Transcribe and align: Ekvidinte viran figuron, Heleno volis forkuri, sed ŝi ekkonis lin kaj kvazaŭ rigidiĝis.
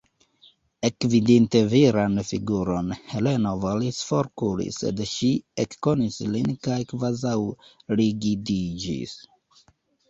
Ekvidinte 0.87 1.59
viran 1.73 2.15
figuron, 2.29 2.89
Heleno 3.11 3.51
volis 3.67 4.01
forkuri, 4.09 4.67
sed 4.81 5.05
ŝi 5.13 5.31
ekkonis 5.67 6.19
lin 6.33 6.51
kaj 6.69 6.83
kvazaŭ 6.95 7.37
rigidiĝis. 8.03 9.17